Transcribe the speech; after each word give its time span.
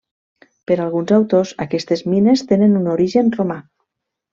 Per 0.71 0.77
alguns 0.85 1.13
autors 1.19 1.53
aquestes 1.67 2.03
mines 2.17 2.47
tenen 2.55 2.77
un 2.85 2.93
origen 2.99 3.35
romà. 3.41 3.65